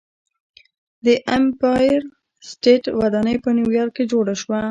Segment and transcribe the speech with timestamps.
[1.05, 2.01] د ایمپایر
[2.49, 4.59] سټیټ ودانۍ په نیویارک کې جوړه شوه.